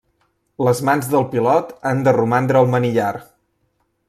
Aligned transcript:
Les 0.67 0.79
mans 0.89 1.09
del 1.11 1.27
pilot 1.35 1.69
han 1.91 2.03
de 2.09 2.17
romandre 2.19 2.63
al 2.63 2.73
manillar. 2.77 3.13